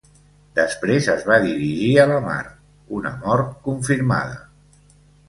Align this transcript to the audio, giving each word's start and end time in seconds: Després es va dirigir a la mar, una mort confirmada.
Després 0.59 1.09
es 1.15 1.27
va 1.31 1.35
dirigir 1.43 1.89
a 2.03 2.05
la 2.11 2.17
mar, 2.29 2.39
una 3.01 3.13
mort 3.27 3.53
confirmada. 3.69 4.41